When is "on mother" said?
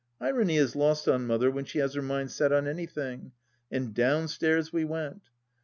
1.07-1.51